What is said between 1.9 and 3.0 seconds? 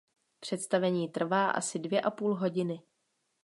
a půl hodiny.